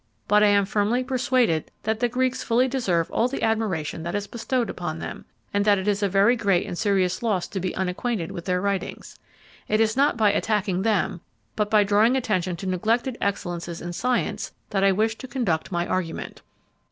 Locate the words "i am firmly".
0.41-1.03